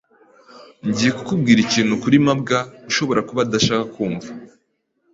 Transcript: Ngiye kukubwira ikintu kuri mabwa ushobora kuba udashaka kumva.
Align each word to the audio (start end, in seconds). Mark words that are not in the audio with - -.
Ngiye 0.87 1.11
kukubwira 1.17 1.59
ikintu 1.65 1.93
kuri 2.03 2.17
mabwa 2.25 2.57
ushobora 2.89 3.21
kuba 3.27 3.41
udashaka 3.45 3.83
kumva. 3.93 4.29